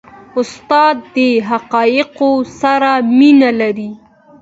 استاد 0.39 0.95
د 1.15 1.17
حقایقو 1.49 2.31
سره 2.59 2.91
مینه 3.17 3.49
لري. 3.59 3.91